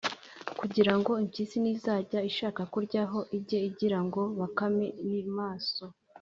[0.59, 5.83] kugira ngo impyisi nizajya ishaka kuryaho, ijye igira ngo bakame ni maso.